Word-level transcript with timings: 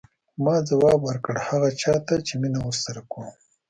ما 0.43 0.55
ځواب 0.69 0.99
ورکړ 1.03 1.35
هغه 1.47 1.69
چا 1.81 1.93
ته 2.07 2.15
چې 2.27 2.33
مینه 2.41 2.59
ورسره 2.67 3.01
کوم. 3.11 3.27